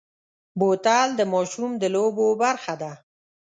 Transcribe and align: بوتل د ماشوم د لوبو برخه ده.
بوتل 0.59 1.07
د 1.15 1.21
ماشوم 1.33 1.71
د 1.81 1.83
لوبو 1.95 2.27
برخه 2.43 2.73
ده. 2.81 2.91